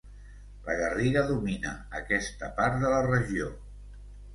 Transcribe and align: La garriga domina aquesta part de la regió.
La 0.69 0.75
garriga 0.79 1.23
domina 1.29 1.75
aquesta 2.03 2.53
part 2.59 2.85
de 2.87 2.95
la 2.99 3.07
regió. 3.13 3.57